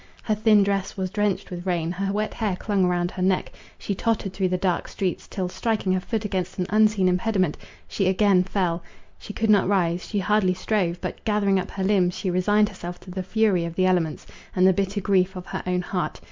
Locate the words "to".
13.01-13.11